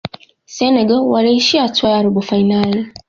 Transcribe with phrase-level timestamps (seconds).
[0.45, 2.87] senegal waliishia hatua ya robo fainali